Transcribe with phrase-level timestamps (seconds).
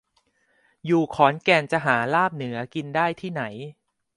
[0.85, 3.43] อยู่ขอนแก่นจะหาลาบเหนือกินได้ที่ไหน